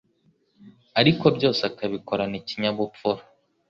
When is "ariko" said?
0.99-1.25